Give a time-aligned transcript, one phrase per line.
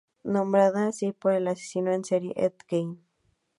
[0.23, 3.05] Nombrada así por el asesino en serie Ed Gein.